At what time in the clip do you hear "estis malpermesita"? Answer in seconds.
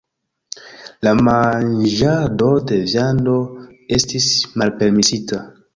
4.01-5.49